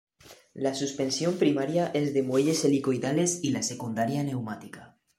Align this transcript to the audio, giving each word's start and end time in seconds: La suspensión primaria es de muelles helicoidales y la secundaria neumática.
La 0.55 0.73
suspensión 0.73 1.37
primaria 1.37 1.91
es 1.93 2.15
de 2.15 2.23
muelles 2.23 2.65
helicoidales 2.65 3.37
y 3.43 3.51
la 3.51 3.61
secundaria 3.61 4.23
neumática. 4.23 4.97